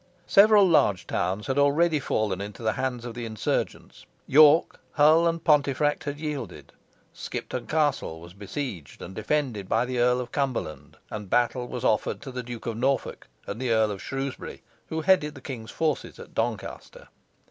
[0.25, 4.07] Several large towns had already fallen into the hands of the insurgents.
[4.25, 6.73] York, Hull, and Pontefract had yielded;
[7.13, 12.19] Skipton Castle was besieged, and defended by the Earl of Cumberland; and battle was offered
[12.23, 16.17] to the Duke of Norfolk and the Earl of Shrewsbury, who headed the king's forces
[16.17, 17.09] at Doncaster.